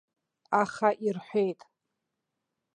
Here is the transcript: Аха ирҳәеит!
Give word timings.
Аха 0.61 0.89
ирҳәеит! 1.05 1.61